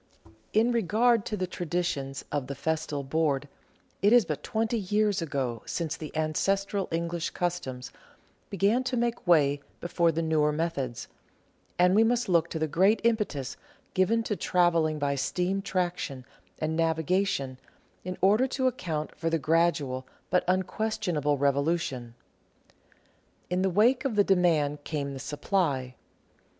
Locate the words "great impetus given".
12.67-14.23